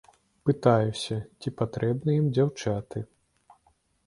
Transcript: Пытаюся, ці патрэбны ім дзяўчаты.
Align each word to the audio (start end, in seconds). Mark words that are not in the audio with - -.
Пытаюся, 0.49 1.17
ці 1.45 1.53
патрэбны 1.61 2.11
ім 2.21 2.33
дзяўчаты. 2.39 2.99